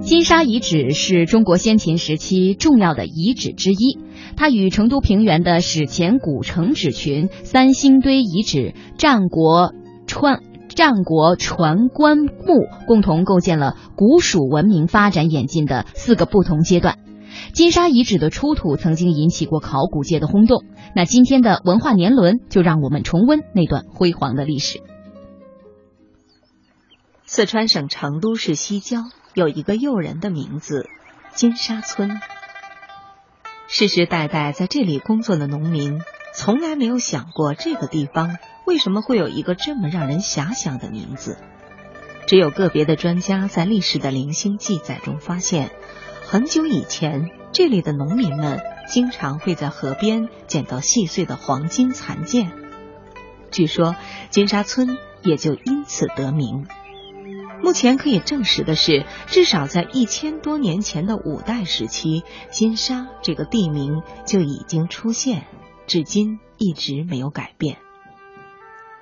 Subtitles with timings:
[0.00, 3.98] 金沙遗址是中国先秦时期重要的遗址之一，
[4.36, 9.74] 它与成都平原的史前古城址群、三星堆遗址、战国
[10.06, 16.98] 川战国传棺墓共同构建了古蜀文明发展演进的四个不同阶段。
[17.52, 24.80] 金沙遗址的出土曾经引起过考古界的轰动，那今天的文化年轮就让我们重温那段辉煌的历史。
[27.30, 29.04] 四川省成都市西郊。
[29.34, 30.88] 有一个诱人的名字——
[31.36, 32.22] 金沙村。
[33.68, 36.00] 世世代代在这里工作的农民，
[36.34, 41.36] 从来没有想过这个地方为什么会有一个这么让人遐想的名字。
[42.26, 45.70] 只有个别的专家在历史的零星记载中发现，
[46.24, 52.50] 很久以前，这里的农民们经常会在河边捡到细碎的黄金残件。
[53.50, 53.96] 据说，
[54.30, 56.66] 金沙村也就因此得名。
[57.68, 65.46] 目前可以证实的是，至少在一千多年前的五代时期，金沙这个地名就已经出现，
[65.86, 67.76] 至今一直没有改变。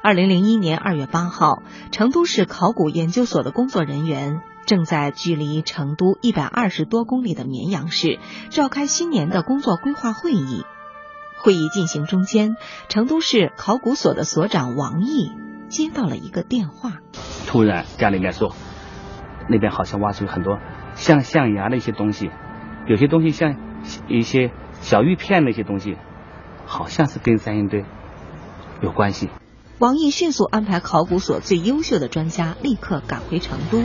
[0.00, 8.20] 二零零一年二月八号，成都市考古研究所的工作人员正在距离成都一百二十多公里的绵阳市
[8.50, 10.62] 召开新年的工作规划会议。
[11.36, 12.54] 会议进行中间，
[12.88, 15.32] 成都市考古所的所长王毅
[15.68, 17.00] 接到了一个电话。
[17.48, 18.54] 突然家里面说，
[19.48, 20.58] 那边好像挖出很多
[20.94, 22.30] 像象牙的一些东西，
[22.86, 23.56] 有些东西像
[24.08, 25.96] 一些小玉片那些东西，
[26.66, 27.84] 好像是跟三星堆
[28.80, 29.28] 有关系。
[29.78, 33.82] 王毅迅速安排考古所最优秀的专家立刻赶回成都。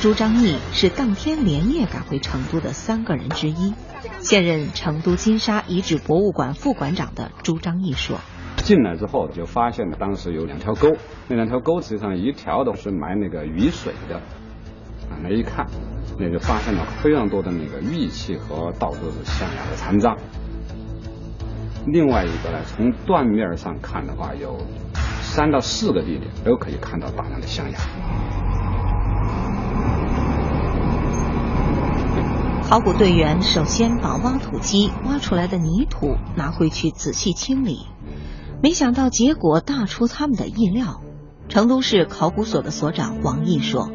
[0.00, 3.72] 朱张毅是当天连夜赶回成都的三个人之一。
[4.18, 8.18] 现任成都金沙遗址博物馆副馆长的朱张毅说。
[8.56, 10.88] 进来之后就发现了，当时有两条沟，
[11.28, 14.22] 那两条沟实际上一条都是埋那个雨水的，啊，
[15.22, 15.66] 那一看，
[16.18, 20.16] 那就发现了非常多的那个玉器和到处是象牙的残渣。
[21.86, 24.56] 另外一个呢，从断面上看的话，有
[25.20, 27.78] 三到四个地点都可以看到大量的象牙。
[32.68, 37.86] 考古队员首先把挖土机挖出来的泥土拿回去仔细清理。
[38.62, 41.00] 没想到结果大出他们的意料。
[41.48, 43.90] 成都市考古所的所长王毅说：“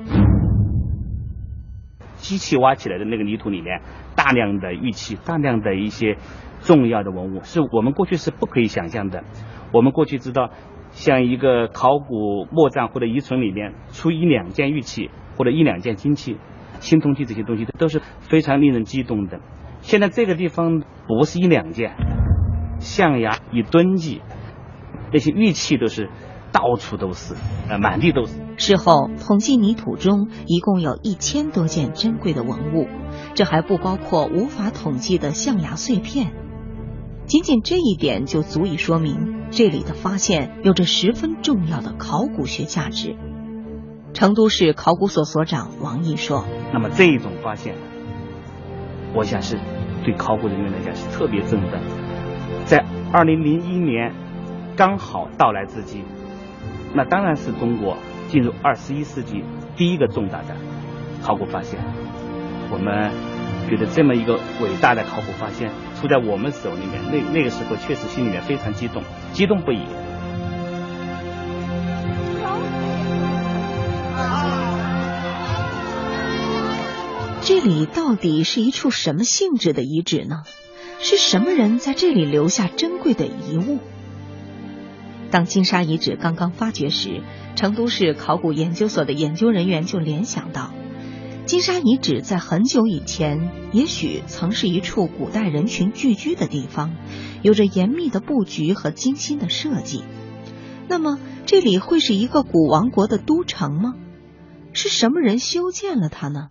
[2.27, 3.79] 机器挖起来的那个泥土里面，
[4.17, 6.17] 大量的玉器，大量的一些
[6.59, 9.23] 重要的文物，是我们过去是不可以想象的。
[9.71, 10.49] 我们过去知道，
[10.91, 16.35] 像一个考古墓葬或者遗存里面出一两件玉器或者一两件金器、
[16.79, 19.39] 青铜器这些东西，都是非常令人激动的。
[19.79, 21.95] 现在这个地方不是一两件，
[22.79, 24.21] 象牙一吨计。”
[25.13, 26.09] 那些玉器都是
[26.51, 27.35] 到处都是，
[27.69, 28.46] 呃，满地都是。
[28.57, 32.87] 事后统计，泥土中一共有一千多件珍贵的文物，
[33.33, 36.33] 这还不包括无法统计的象牙碎片。
[37.25, 43.15] 仅仅这一点就足以说明这里的发现有着十分重要的考古学价值。
[44.13, 47.75] 成都市考古所所长王毅说：“那么这一种发现，
[49.13, 49.59] 我想是
[50.03, 51.81] 对考古人员来讲是特别振奋。
[52.65, 54.13] 在二零零一年。”
[54.77, 56.03] 刚好到来之际，
[56.93, 59.43] 那当然是中国进入二十一世纪
[59.75, 60.55] 第一个重大的
[61.23, 61.79] 考古发现。
[62.69, 63.11] 我们
[63.69, 69.01] 觉得这么一个伟大的考古发现出在我们手里面，那那个时候确实心里面非常激动，
[69.33, 69.81] 激动不已。
[77.41, 80.43] 这里到底是一处什么性质的遗址呢？
[80.99, 83.79] 是什么人在这里留下珍贵的遗物？
[85.29, 87.21] 当金沙遗址刚刚发掘时，
[87.55, 90.73] 成都市考古研究所的研究人员就联想到，
[91.45, 96.95] 金沙遗址在很久以前也许曾是一处古代人群聚居的地方，
[97.41, 100.03] 有着严密的布局和精心的设计。
[100.87, 103.95] 那么，这里会是一个古王国的都城吗？
[104.71, 106.47] 是什么人修建了它呢？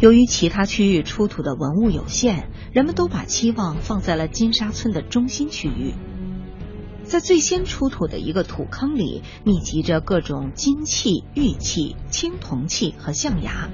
[0.00, 5.94] 由于其他区域出土的文物有限，人们都把期望放在了金沙村的中心区域。
[7.08, 13.70] 在最先出土的一个土坑里，密集着各种金器、玉器、青铜器和象牙。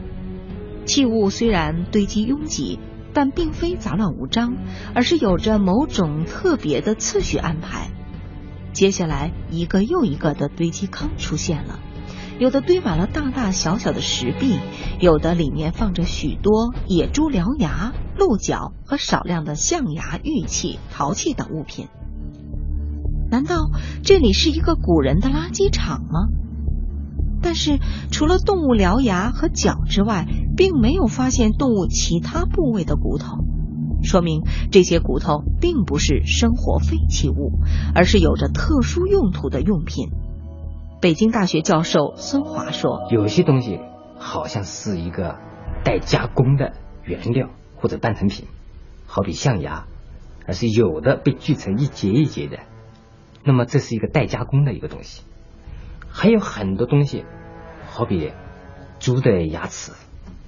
[0.87, 2.79] 器物虽然堆积拥挤，
[3.13, 4.55] 但并非杂乱无章，
[4.95, 7.91] 而是有着某种特别的次序安排。
[8.73, 11.81] 接下来，一个又一个的堆积坑出现了，
[12.39, 14.61] 有的堆满了大大小小的石壁，
[15.01, 21.89] 有的里面放着许多野猪獠牙、鹿角和少量的象牙、玉器、陶器等物品。
[23.35, 23.73] 难道
[24.05, 26.29] 这里是一个古人的垃圾场吗？
[27.43, 27.81] 但是
[28.13, 33.39] 除了动物獠牙和脚之外，并没有发现动物其他部位的骨头，
[34.05, 37.59] 说明这些骨头并不是生活废弃物，
[37.93, 40.11] 而是有着特殊用途的用品。
[41.01, 43.81] 北京大学教授孙华说：“有些东西
[44.17, 45.39] 好像是一个
[45.83, 48.47] 待加工的原料或者半成品，
[49.07, 49.87] 好比象牙，
[50.47, 52.61] 而是有的被锯成一节一节的，
[53.45, 55.23] 那么这是一个代加工的一个东西。
[56.11, 57.25] 还有很多东西，
[57.87, 58.33] 好比
[58.99, 59.93] 猪的牙齿、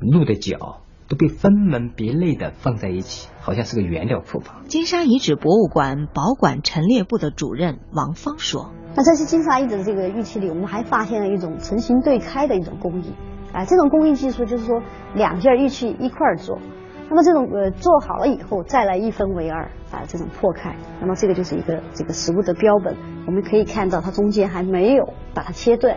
[0.01, 8.73] 鹿的角，都被分门别类的放在一起，好像是个原料库房。”金沙遗址博物馆保管陈列部的主任王芳说。
[8.97, 13.13] 那这些金沙遗址的这个玉器里，我们还发现了一种成型对开的一种工艺，
[13.53, 14.81] 啊，这种工艺技术就是说
[15.15, 16.59] 两件玉器一块儿做，
[17.09, 25.97] 那么这种呃做好了以后再来一分为二，啊，这种破开，那么这个就是一个这个食物的标本，我们可以看到它中间还没有把它切断，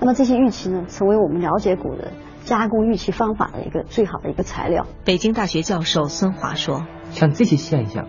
[0.00, 2.12] 那么这些玉器呢，成为我们了解古人
[2.44, 4.86] 加工玉器方法的一个最好的一个材料。
[5.04, 8.06] 北京大学教授孙华说：“像这些现象，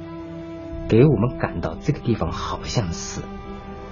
[0.88, 3.22] 给我们感到这个地方好像是。”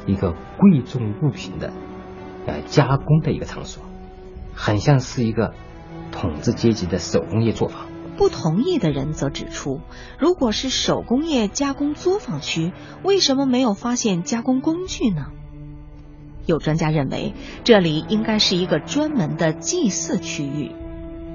[0.06, 1.72] 一个贵重物品的
[2.46, 3.86] 呃加工的一个场所，
[4.54, 5.54] 很像是一个
[6.12, 7.93] 统治阶级的手工业作坊。
[8.18, 9.82] 不同意的人则指出，
[10.20, 12.72] 如果是手工业加工作坊区，
[13.04, 15.28] 为什么没有发现加工工具呢？
[16.46, 17.34] 有专家认为，
[17.64, 20.72] 这里应该是一个专门的祭祀区域。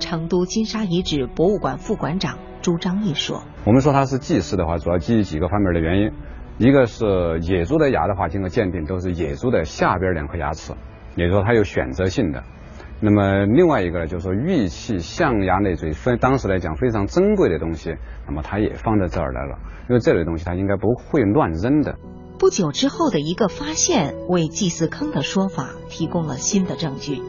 [0.01, 6.13] 成都金沙遗址博物馆副馆长朱张义说：“我们说它是祭祀的话，主要基于几个方面的原因。”
[6.59, 10.73] 一个是野猪的牙的话，经过鉴定都是野猪的下边两颗牙齿，
[11.17, 12.45] 也就是说它有选择性的。
[13.01, 17.95] 那么另外一个呢，就是说玉器象牙类最非当时来讲非常珍贵的东西，
[18.27, 19.59] 那么它也放在这儿来了，
[19.89, 21.97] 因为这类东西它应该不会乱扔的。
[22.39, 27.23] 不久之后的一个发现，为祭祀坑的说法提供了新的证据。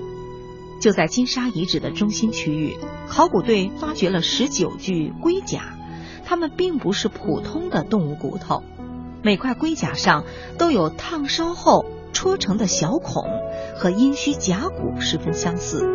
[0.81, 2.77] 就在金沙遗址的中心区域，
[3.07, 5.75] 考古队发掘了十九具龟甲，
[6.25, 8.63] 它们并不是普通的动物骨头。
[9.21, 10.23] 每块龟甲上
[10.57, 13.23] 都有烫烧后戳成的小孔，
[13.75, 15.87] 和殷墟甲骨十分相似。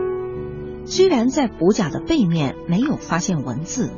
[0.87, 3.91] 虽然在补甲的背面没有发现文字，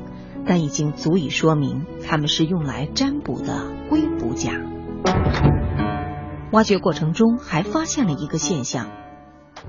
[0.46, 4.52] 但已经足以说明它们是用来占卜的龟补甲。
[6.52, 8.88] 挖掘过程中还发现了一个现象：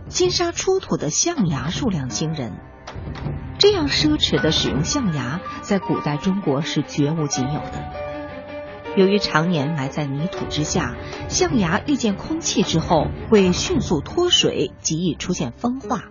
[0.07, 2.53] 金沙出土的象牙数量惊人。
[3.57, 8.06] 这样奢侈的使用象牙，在古代中国是绝无仅有的。
[8.97, 10.95] 由于常年埋在泥土之下，
[11.29, 16.05] 象牙遇见空气之后会迅速脱水，极易出现风化。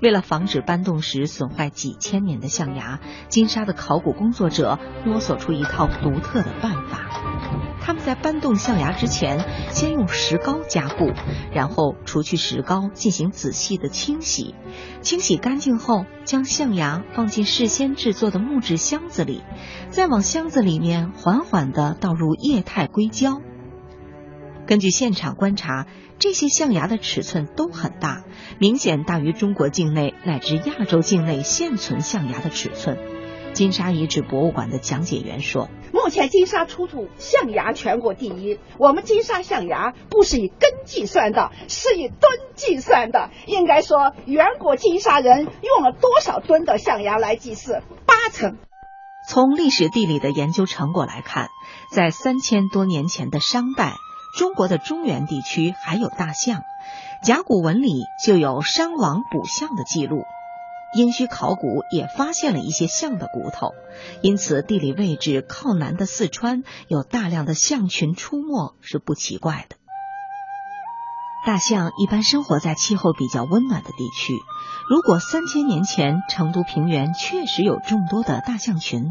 [0.00, 2.98] 为了防止搬动时损坏几千年的象牙，
[3.28, 7.63] 金沙的考古工作者摸索出一套独特的办法。
[7.86, 11.12] 他们在搬动象牙之前，先用石膏加固，
[11.52, 14.54] 然后除去石膏，进行仔细的清洗。
[15.02, 19.42] 清洗干净后，将象牙放进事先制作的木质箱子里，
[19.90, 23.42] 再往箱子里面缓缓地倒入液态硅胶。
[24.66, 25.86] 根据现场观察，
[26.18, 28.24] 这些象牙的尺寸都很大，
[28.58, 32.96] 明显大于中国境内乃至亚洲境内现存象牙的尺寸。
[33.54, 38.58] 金沙遗址博物馆的讲解员说：“目前金沙出土象牙全国第一。
[38.78, 42.20] 我们金沙象牙不是以根计算的，是以吨
[42.56, 43.30] 计算的。
[43.46, 47.80] 应该说，远古金沙人用了多少吨的象牙来祭祀？
[48.04, 48.58] 八成。
[49.28, 51.48] 从历史地理的研究成果来看，
[51.92, 53.92] 在三千多年前的商代，
[54.36, 56.62] 中国的中原地区还有大象，
[57.22, 60.24] 甲骨文里就有商王卜象的记录。”
[60.94, 63.72] 殷墟考古也发现了一些象的骨头，
[64.22, 69.76] 因此地理位置靠南的四川有大量的象群出没是不奇怪的。
[71.46, 74.32] 大象一般生活在气候比较温暖的地区，
[74.88, 79.10] 如果三千年前成都平原确实有众多的大象群，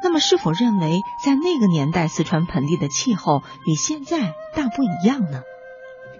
[0.00, 5.42] 那么是否认为在那个年代四川盆地的气候与现在大不一样呢？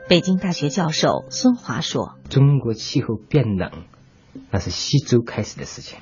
[0.09, 3.71] 北京大学教授孙华说：“中国气候变冷。”
[4.51, 5.99] 那是西周开始的事情，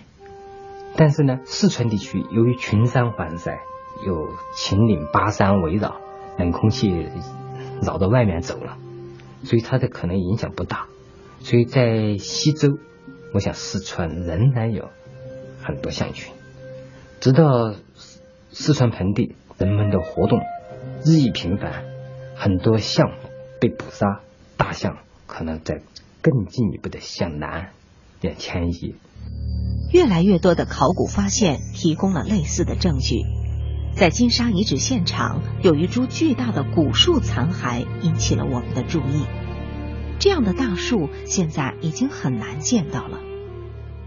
[0.97, 3.59] 但是呢，四川地区由于群山环塞，
[4.07, 6.01] 有秦岭巴山围绕，
[6.39, 6.89] 冷空气
[7.83, 8.77] 绕到外面走了，
[9.43, 10.87] 所以它的可能影响不大。
[11.41, 12.69] 所以在西周，
[13.35, 14.91] 我想四川仍然有
[15.63, 16.33] 很多象群。
[17.21, 17.75] 直到
[18.51, 20.41] 四川盆地人们的活动
[21.05, 21.85] 日益频繁，
[22.37, 23.11] 很多象
[23.61, 24.21] 被捕杀，
[24.57, 25.83] 大象可能在
[26.23, 27.71] 更进一步的向南。
[28.21, 28.95] 点迁移，
[29.93, 33.25] 越来越多的考古发现提供了类似的证据。
[33.97, 39.25] 在金沙遗址现场，有一株巨大的古树残骸引起了我们的注意。
[40.19, 43.19] 这样的大树现在已经很难见到了。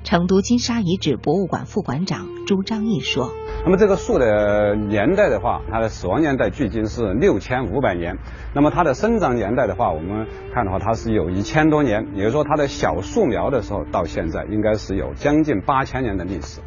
[0.03, 3.31] 成都金沙遗址博物馆副馆长朱章义说
[3.63, 8.17] ：“那么这个树的年代的话，它的死亡年代距今是六千五百年。
[8.53, 12.05] 那么它的生长年代的话，我们看的话，它是有一千多年。
[12.15, 16.59] 也就是说，它的小树苗的时候到现在，应该是有将近八千年的历史。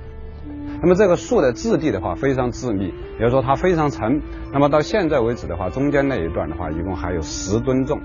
[0.81, 4.23] 那么这个树的质地的话，非常致密，也就是说它非常沉。
[4.52, 8.00] 那么到现在为止的话，中间那一段的话，一共还有十吨重。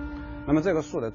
[0.46, 1.10] 那么这个树的。”